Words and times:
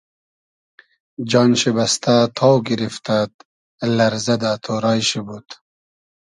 جان 1.29 1.51
شی 1.59 1.71
بئستۂ 1.75 2.15
تاو 2.35 2.55
گیریفتئد 2.67 3.31
لئرزۂ 3.95 4.35
دۂ 4.41 4.51
تۉرای 4.63 5.01
شی 5.09 5.19
بود 5.27 5.47